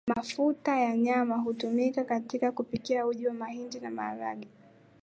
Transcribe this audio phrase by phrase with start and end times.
[0.15, 4.47] Mafuta ya nyama hutumika katika kupika uji mahindi na maharage